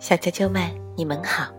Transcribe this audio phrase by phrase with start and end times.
[0.00, 1.52] 小啾啾们，你们好，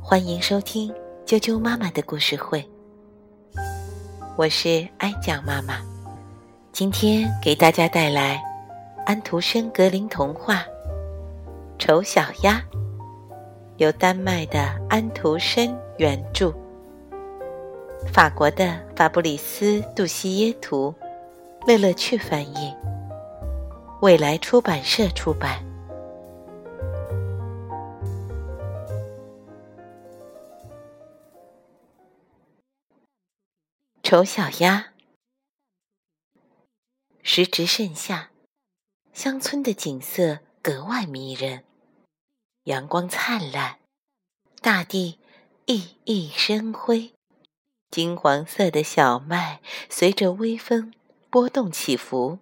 [0.00, 0.94] 欢迎收听
[1.26, 2.64] 啾啾妈妈的故事会。
[4.36, 5.80] 我是哀酱妈妈，
[6.70, 8.40] 今天给大家带来
[9.06, 10.58] 安徒生格林童话
[11.80, 12.60] 《丑小鸭》，
[13.78, 16.54] 由丹麦的安徒生原著，
[18.12, 20.94] 法国的法布里斯·杜西耶图，
[21.66, 22.72] 乐乐趣翻译。
[24.04, 25.64] 未来出版社出版。
[34.02, 34.92] 丑小鸭。
[37.22, 38.28] 时值盛夏，
[39.14, 41.64] 乡村的景色格外迷人，
[42.64, 43.78] 阳光灿烂，
[44.60, 45.18] 大地
[45.64, 47.14] 熠熠生辉，
[47.90, 50.92] 金黄色的小麦随着微风
[51.30, 52.40] 波动起伏。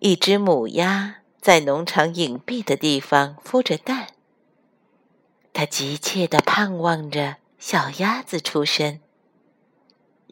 [0.00, 4.08] 一只母鸭在农场隐蔽的地方孵着蛋，
[5.52, 9.00] 它急切地盼望着小鸭子出生，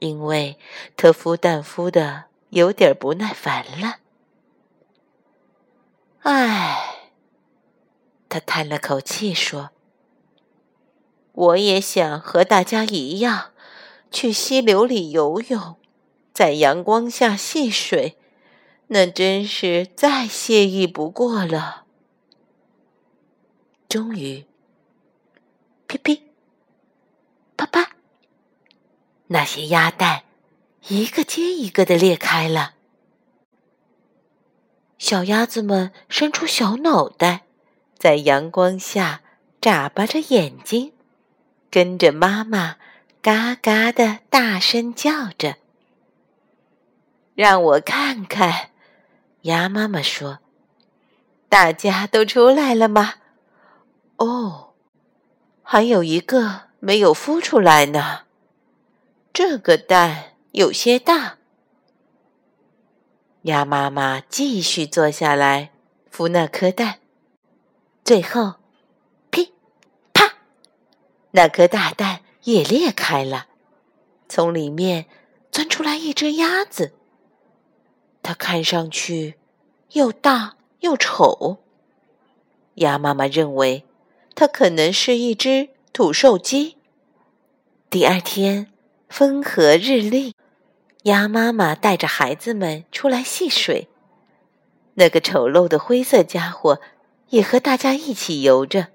[0.01, 0.59] 因为
[0.97, 3.99] 它孵蛋孵的有点不耐烦了。
[6.21, 7.11] 唉，
[8.29, 9.71] 它叹了口气说
[11.33, 13.53] ：“我也想和大家一样，
[14.11, 15.77] 去溪流里游泳，
[16.35, 18.19] 在阳光下戏水。”
[18.95, 21.87] 那真是再惬意不过了。
[23.89, 24.45] 终于，
[25.87, 26.25] 噼噼，
[27.57, 27.93] 啪啪，
[29.29, 30.25] 那些鸭蛋
[30.89, 32.75] 一个接一个的裂开了。
[34.99, 37.47] 小鸭子们伸出小脑袋，
[37.97, 39.23] 在阳光下
[39.59, 40.93] 眨巴着眼睛，
[41.71, 42.77] 跟着妈妈
[43.23, 45.57] 嘎嘎的大声叫着
[47.35, 48.69] ：“让我看看。”
[49.43, 50.39] 鸭妈妈说
[51.49, 53.15] ：“大家都出来了吗？
[54.17, 54.75] 哦，
[55.63, 58.21] 还有一个没有孵出来呢。
[59.33, 61.39] 这个蛋有些大。”
[63.43, 65.73] 鸭妈妈继续坐下来
[66.13, 67.01] 孵那颗蛋，
[68.05, 68.55] 最后，
[69.31, 69.53] 噼
[70.13, 70.35] 啪，
[71.33, 73.49] 那颗大蛋也裂开了，
[74.29, 75.07] 从里面
[75.51, 76.93] 钻出来一只鸭子。
[78.23, 79.35] 它看上去
[79.93, 81.59] 又大又丑。
[82.77, 83.85] 鸭妈妈认为
[84.35, 86.79] 它可能是一只土兽鸡。
[87.91, 88.73] 第二天
[89.09, 90.35] 风和日丽，
[91.03, 93.89] 鸭妈妈带着孩子们出来戏水。
[94.95, 96.81] 那个丑陋的灰色家伙
[97.29, 98.89] 也和大家一起游着。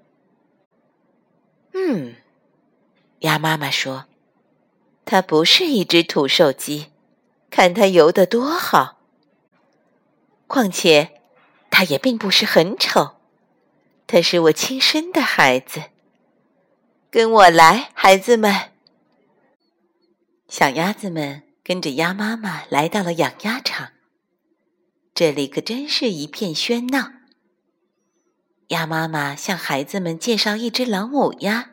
[1.73, 2.15] 嗯，
[3.19, 4.05] 鸭妈妈说
[5.05, 6.87] ：“它不是一只土兽鸡，
[7.51, 8.96] 看它游得多好。”
[10.47, 11.21] 况且，
[11.69, 13.17] 他也并不是很丑，
[14.07, 15.83] 他是我亲生的孩子。
[17.11, 18.71] 跟我来，孩子们！
[20.47, 23.89] 小鸭子们跟着鸭妈妈来到了养鸭场，
[25.13, 27.11] 这里可真是一片喧闹。
[28.67, 31.71] 鸭妈妈向孩子们介绍一只老母鸭，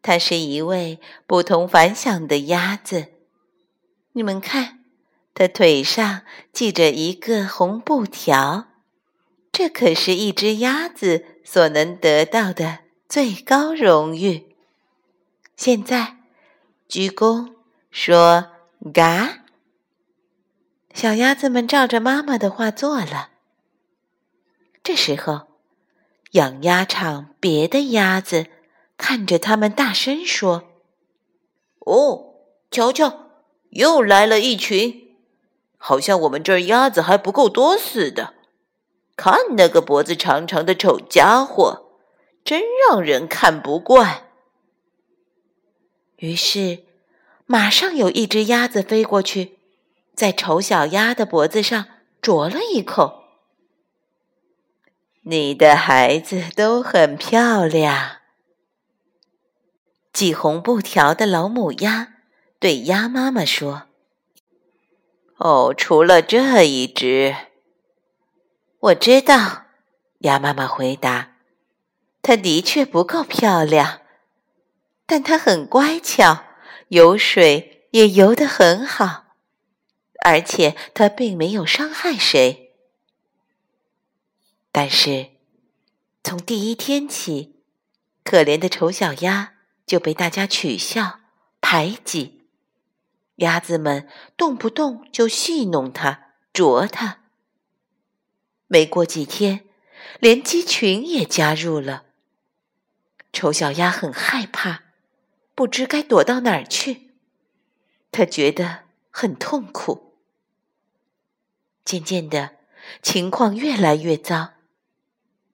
[0.00, 3.12] 它是一位不同凡响的鸭子，
[4.12, 4.75] 你们看。
[5.38, 6.22] 他腿上
[6.54, 8.68] 系着一个红布条，
[9.52, 14.56] 这可是一只鸭子所能得到的最高荣誉。
[15.54, 16.16] 现在，
[16.88, 17.52] 鞠躬
[17.90, 18.46] 说
[18.94, 19.44] “嘎”，
[20.94, 23.28] 小鸭子们照着妈妈的话做了。
[24.82, 25.48] 这时候，
[26.30, 28.46] 养鸭场别的鸭子
[28.96, 30.70] 看着他们，大声说
[31.84, 32.36] ：“哦，
[32.70, 33.32] 瞧瞧，
[33.68, 35.02] 又来了一群。”
[35.78, 38.34] 好像我们这儿鸭子还不够多似的。
[39.16, 41.86] 看那个脖子长长的丑家伙，
[42.44, 44.24] 真让人看不惯。
[46.16, 46.84] 于是，
[47.46, 49.58] 马上有一只鸭子飞过去，
[50.14, 51.86] 在丑小鸭的脖子上
[52.20, 53.24] 啄了一口。
[55.22, 58.18] 你的孩子都很漂亮。
[60.12, 62.14] 系红布条的老母鸭
[62.58, 63.82] 对鸭妈妈说。
[65.38, 67.36] 哦，除了这一只，
[68.80, 69.64] 我知道。
[70.20, 71.36] 鸭妈妈回答
[72.22, 74.00] ：“它的确不够漂亮，
[75.04, 76.44] 但它很乖巧，
[76.88, 79.36] 游水也游得很好，
[80.24, 82.72] 而且它并没有伤害谁。
[84.72, 85.32] 但是，
[86.24, 87.60] 从第一天起，
[88.24, 89.52] 可怜的丑小鸭
[89.84, 91.20] 就被大家取笑、
[91.60, 92.32] 排挤。”
[93.36, 97.20] 鸭子们动不动就戏弄它、啄它，
[98.66, 99.64] 没过几天，
[100.20, 102.04] 连鸡群也加入了。
[103.32, 104.84] 丑小鸭很害怕，
[105.54, 107.14] 不知该躲到哪儿去。
[108.10, 110.14] 他觉得很痛苦。
[111.84, 112.56] 渐渐的，
[113.02, 114.54] 情况越来越糟。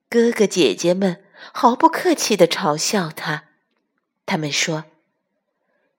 [0.09, 3.49] 哥哥姐姐们毫不客气地嘲笑他，
[4.25, 4.85] 他们说：“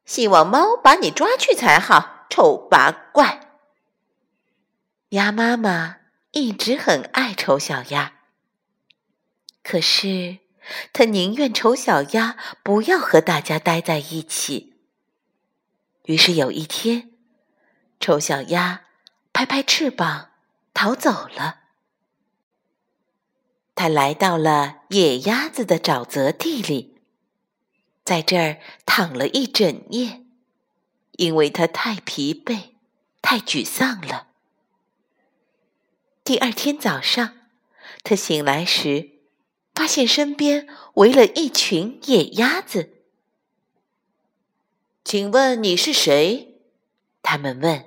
[0.05, 3.51] 希望猫把你抓去才好，丑八怪。”
[5.11, 5.97] 鸭妈妈
[6.33, 8.15] 一直很爱丑小鸭，
[9.63, 10.39] 可是。
[10.95, 14.73] 他宁愿丑小鸭不要和大家待在一起。
[16.05, 17.11] 于是有一天，
[18.01, 18.85] 丑小鸭
[19.31, 20.31] 拍拍翅膀
[20.73, 21.65] 逃走了。
[23.75, 26.94] 他来到了野鸭子的沼泽地里，
[28.05, 30.23] 在这儿躺了一整夜，
[31.13, 32.75] 因为他太疲惫、
[33.23, 34.29] 太沮丧了。
[36.23, 37.35] 第二天早上，
[38.03, 39.11] 他醒来时。
[39.75, 42.91] 发现身边围了一群野鸭子。
[45.05, 46.61] 请问你是谁？
[47.25, 47.87] 他们问。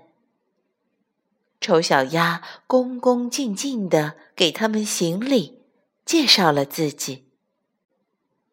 [1.61, 5.61] 丑小鸭恭恭敬敬的给他们行礼，
[6.03, 7.26] 介绍了自己。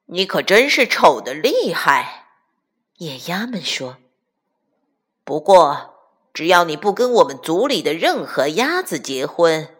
[0.06, 2.26] 你可真是丑的厉害，
[2.98, 3.98] 野鸭们说。
[5.24, 5.94] 不过，
[6.32, 9.74] 只要你不跟我们族里的任何鸭子结婚，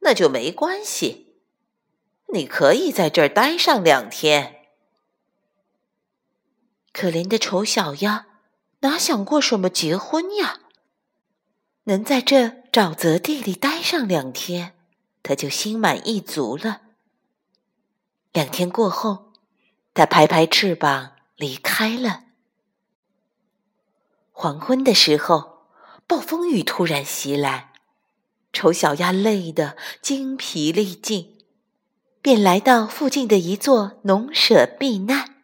[0.00, 1.34] 那就没关系。
[2.32, 4.66] 你可以在这儿待上两天。
[6.92, 8.26] 可怜的丑小鸭
[8.80, 10.60] 哪想过什么结婚呀？
[11.84, 14.74] 能在这沼泽地里待上两天，
[15.22, 16.82] 他就心满意足了。
[18.32, 19.23] 两天过后，
[19.94, 22.24] 他拍拍翅膀离开了。
[24.32, 25.68] 黄昏的时候，
[26.06, 27.72] 暴风雨突然袭来，
[28.52, 31.30] 丑小鸭累得精疲力尽。
[32.20, 35.42] 便来到附近的一座农舍避难。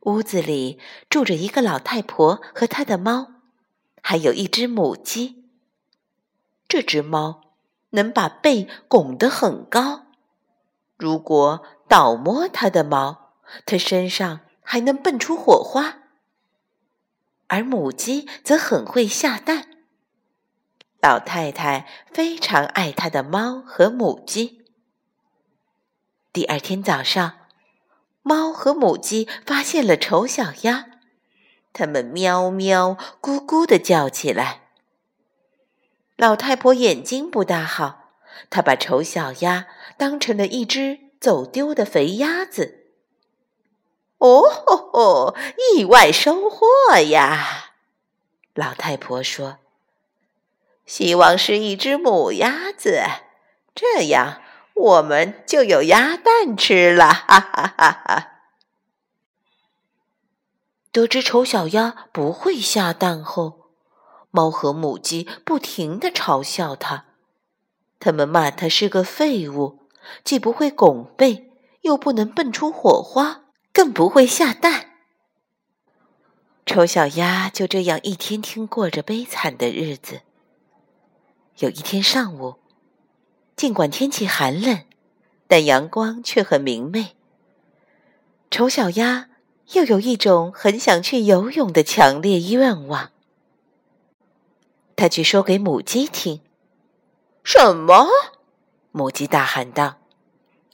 [0.00, 0.78] 屋子里
[1.08, 3.32] 住着一个老太婆和她的猫，
[4.02, 5.46] 还有一只母鸡。
[6.68, 7.54] 这只猫
[7.90, 10.02] 能把背拱得很高，
[10.98, 13.34] 如果倒摸它的毛，
[13.66, 15.98] 它身上还能蹦出火花。
[17.48, 19.68] 而母鸡则很会下蛋。
[21.02, 24.64] 老太太非常爱她的猫和母鸡。
[26.32, 27.40] 第二天早上，
[28.22, 30.86] 猫和母鸡发现了丑小鸭，
[31.74, 34.62] 它们喵喵、咕咕的叫起来。
[36.16, 38.14] 老太婆眼睛不大好，
[38.48, 39.66] 她把丑小鸭
[39.98, 42.88] 当成了一只走丢的肥鸭子。
[44.18, 45.36] 哦吼吼！
[45.74, 46.66] 意外收获
[46.98, 47.72] 呀！
[48.54, 49.58] 老太婆说
[50.84, 53.02] ：“希望是一只母鸭子，
[53.72, 54.42] 这样。”
[54.74, 58.28] 我们就有鸭蛋吃了，哈哈哈哈！
[60.90, 63.70] 得知丑小鸭不会下蛋后，
[64.30, 67.04] 猫和母鸡不停的嘲笑它，
[68.00, 69.81] 他们骂它是个废物，
[70.24, 71.50] 既不会拱背，
[71.82, 74.90] 又不能蹦出火花，更不会下蛋。
[76.66, 80.20] 丑小鸭就这样一天天过着悲惨的日子。
[81.58, 82.56] 有一天上午。
[83.54, 84.80] 尽管天气寒冷，
[85.46, 87.14] 但阳光却很明媚。
[88.50, 89.28] 丑小鸭
[89.74, 93.12] 又有一种很想去游泳的强烈愿望。
[94.96, 96.40] 他去说给母鸡听
[97.44, 98.08] ：“什么？”
[98.92, 99.96] 母鸡大喊道：“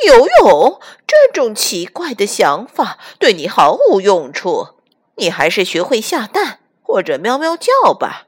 [0.06, 4.76] 游泳这种奇怪的想法对你毫无用处。
[5.14, 8.26] 你还是学会下蛋或者喵喵叫吧。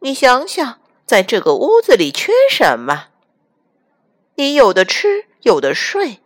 [0.00, 3.08] 你想想，在这个屋子里缺什么？”
[4.36, 6.20] 你有的吃，有的睡，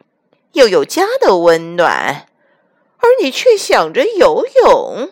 [0.52, 2.26] 又有家的温暖，
[2.99, 5.11] 而你却想着游泳。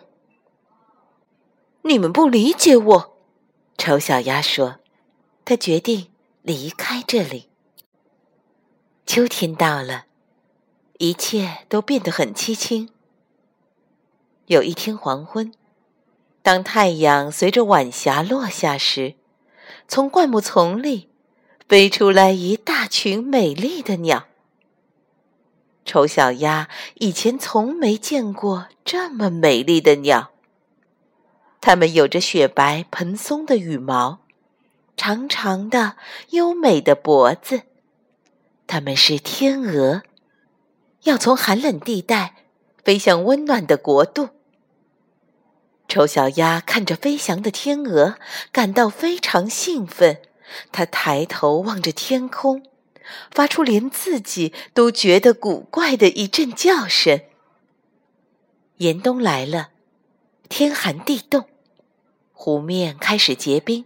[1.83, 3.17] 你们不理解我，
[3.77, 4.79] 丑小鸭说。
[5.45, 6.07] 他决定
[6.41, 7.49] 离开这里。
[9.07, 10.03] 秋天到了，
[10.97, 12.89] 一切都变得很凄清。
[14.47, 15.53] 有一天黄昏，
[16.41, 19.15] 当太阳随着晚霞落下时，
[19.87, 21.09] 从灌木丛里。
[21.69, 24.27] 飞出来一大群美丽的鸟。
[25.83, 30.31] 丑小鸭以前从没见过这么美丽的鸟。
[31.59, 34.19] 它们有着雪白蓬松的羽毛，
[34.95, 35.97] 长长的
[36.29, 37.63] 优美的脖子。
[38.67, 40.03] 它们是天鹅，
[41.03, 42.35] 要从寒冷地带
[42.83, 44.29] 飞向温暖的国度。
[45.87, 48.19] 丑小鸭看着飞翔的天鹅，
[48.51, 50.21] 感到非常兴奋。
[50.71, 52.63] 它抬头望着天空，
[53.31, 57.21] 发出连自己都觉得古怪的一阵叫声。
[58.77, 59.69] 严冬来了，
[60.49, 61.45] 天寒地冻，
[62.31, 63.85] 湖面开始结冰，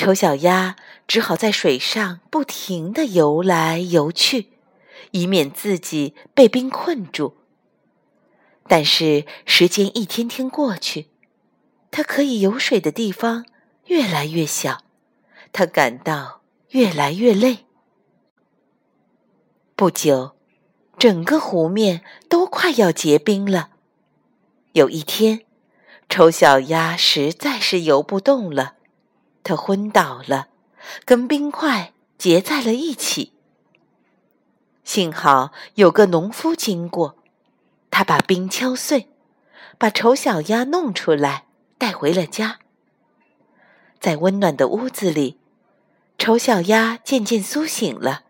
[0.00, 0.76] 丑小鸭
[1.06, 4.48] 只好在水上不停地游来游去，
[5.10, 7.36] 以免自己被冰困住。
[8.66, 11.08] 但是时间一天天过去，
[11.90, 13.44] 它可以游水的地方
[13.88, 14.84] 越来越小。
[15.52, 16.40] 他感到
[16.70, 17.66] 越来越累。
[19.76, 20.34] 不久，
[20.96, 23.68] 整个湖面都快要结冰了。
[24.72, 25.44] 有一天，
[26.08, 28.76] 丑小鸭实在是游不动了，
[29.42, 30.48] 他昏倒了，
[31.04, 33.32] 跟冰块结在了一起。
[34.84, 37.16] 幸好有个农夫经过，
[37.90, 39.08] 他把冰敲碎，
[39.78, 41.44] 把丑小鸭弄出来，
[41.78, 42.58] 带回了家。
[43.98, 45.38] 在温暖的屋子里。
[46.18, 48.24] 丑小鸭渐渐苏醒了，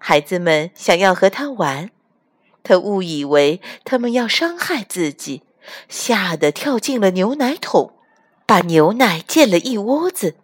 [0.00, 1.92] 孩子们想要和它玩，
[2.64, 5.44] 它误以为他们要伤害自己，
[5.88, 7.92] 吓得跳进了牛奶桶，
[8.50, 10.34] 把牛奶溅了一屋子。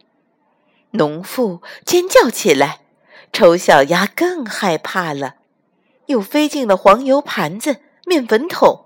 [0.92, 2.82] 农妇尖叫起来，
[3.32, 5.34] 丑小鸭更害怕了，
[6.06, 8.84] 又飞进了黄油盘子、面粉桶。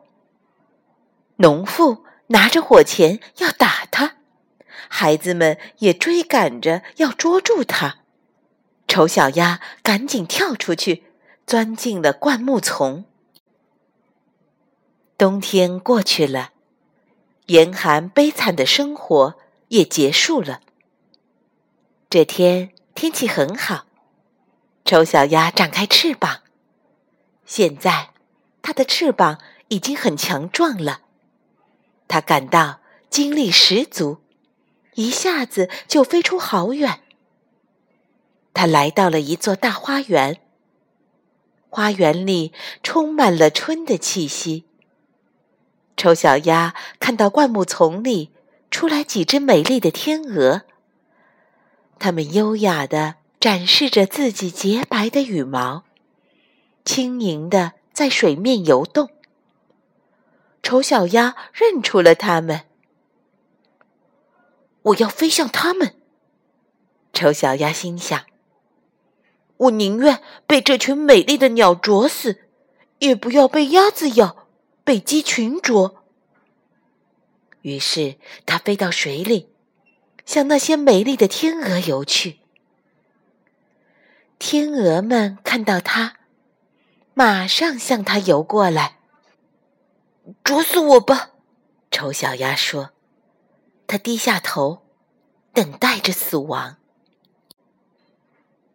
[1.36, 4.16] 农妇拿着火钳要打它。
[4.88, 7.98] 孩子们也追赶着要捉住它，
[8.88, 11.04] 丑小鸭赶紧跳出去，
[11.46, 13.04] 钻进了灌木丛。
[15.18, 16.52] 冬天过去了，
[17.50, 19.35] 严寒悲惨的生活
[19.69, 20.61] 也结束了。
[22.09, 23.87] 这天天气很好，
[24.85, 26.42] 丑小鸭展开翅膀，
[27.45, 28.11] 现在
[28.62, 31.00] 它的翅膀已经很强壮了，
[32.07, 32.78] 它感到
[33.09, 34.19] 精力十足。
[34.95, 37.00] 一下子就飞出好远。
[38.54, 40.40] 他来到了一座大花园，
[41.69, 42.52] 花园里
[42.85, 44.66] 充满了春的气息。
[46.00, 48.30] 丑小鸭看到灌木丛里
[48.71, 50.62] 出来几只美丽的天鹅，
[51.99, 55.85] 它们优雅地展示着自己洁白的羽毛，
[56.87, 59.11] 轻盈地在水面游动。
[60.62, 62.62] 丑小鸭认出了它们。
[64.80, 65.97] 我要飞向他们，
[67.12, 68.23] 丑小鸭心想。
[69.59, 72.38] 我宁愿被这群美丽的鸟啄死，
[73.00, 74.39] 也不要被鸭子咬，
[74.90, 76.02] 被鸡群啄。
[77.62, 79.49] 于是，它飞到水里，
[80.26, 82.40] 向那些美丽的天鹅游去。
[84.40, 86.16] 天鹅们看到它，
[87.14, 88.99] 马上向它游过来。
[90.42, 91.35] 啄死我吧，
[91.92, 92.90] 丑小鸭说。
[93.87, 94.82] 他低下头，
[95.52, 96.78] 等待着死亡。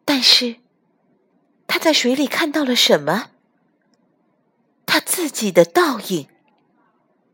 [0.05, 0.62] 但是，
[1.67, 3.31] 他在水里看到了什么？
[4.95, 6.29] 他自己的倒影，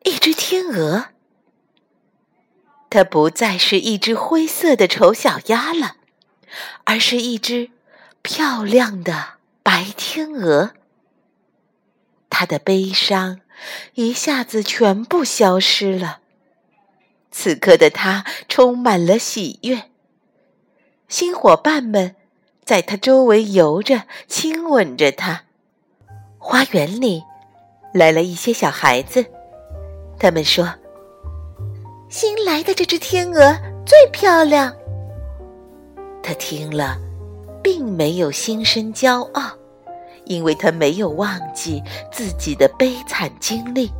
[0.03, 1.09] 一只天鹅。
[2.89, 5.97] 它不再是一只灰色的丑小鸭了，
[6.85, 7.69] 而是一只
[8.23, 10.71] 漂亮的白天鹅。
[12.31, 13.41] 他的悲伤
[13.93, 16.21] 一下子全部消失了。
[17.29, 19.91] 此刻的他充满了喜悦，
[21.07, 22.15] 新伙伴们
[22.65, 25.43] 在他周围游着，亲吻着他。
[26.39, 27.23] 花园里
[27.93, 29.25] 来了一些小孩子，
[30.17, 30.67] 他们说
[32.09, 33.55] ：“新来的这只天鹅
[33.85, 34.73] 最漂亮。”
[36.23, 36.97] 他听了，
[37.63, 39.43] 并没有心生骄傲，
[40.25, 43.91] 因为他没有忘记自己的悲惨经历。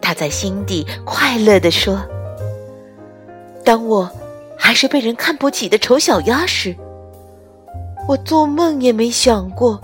[0.00, 2.00] 他在心底快乐地说
[3.64, 4.08] ：“当我
[4.56, 6.74] 还是被人看不起的丑小鸭时，
[8.08, 9.80] 我做梦也没想过，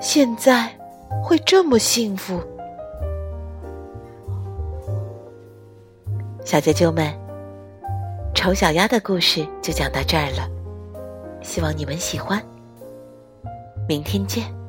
[0.00, 0.74] 现在
[1.22, 2.40] 会这么幸福。”
[6.44, 7.14] 小啾啾们，
[8.34, 10.48] 丑小鸭的故事就讲到这儿了，
[11.42, 12.42] 希望你们喜欢。
[13.88, 14.59] 明天见。